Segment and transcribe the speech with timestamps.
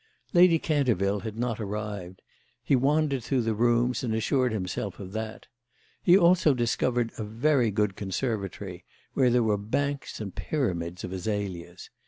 [0.33, 2.23] Lady Canterville had not arrived;
[2.63, 5.45] he wandered through the rooms and assured himself of that.
[6.01, 8.83] He also discovered a very good conservatory,
[9.13, 11.91] where there were banks and pyramids of azaleas.